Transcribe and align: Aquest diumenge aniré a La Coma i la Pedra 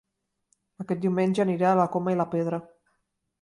Aquest 0.83 1.03
diumenge 1.03 1.43
aniré 1.45 1.67
a 1.73 1.75
La 1.81 1.85
Coma 1.97 2.17
i 2.17 2.19
la 2.23 2.27
Pedra 2.33 2.61